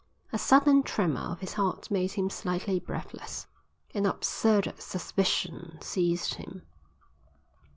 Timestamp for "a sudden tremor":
0.33-1.29